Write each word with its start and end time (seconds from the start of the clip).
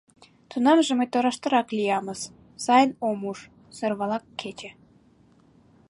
—«Тунамже 0.49 0.91
мый 0.99 1.07
тораштырак 1.13 1.67
лиямыс, 1.77 2.21
сайын 2.63 2.91
ом 3.09 3.19
уж»,— 3.31 3.39
сӧрвала 3.75 4.17
кече. 4.39 4.71